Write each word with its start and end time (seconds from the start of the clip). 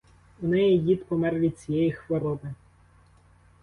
У 0.41 0.47
неї 0.47 0.79
дід 0.79 1.05
помер 1.07 1.35
від 1.35 1.59
цієї 1.59 1.91
хвороби. 1.91 2.53